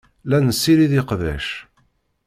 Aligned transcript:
La 0.31 0.39
nessirid 0.45 0.93
iqbac. 1.01 1.47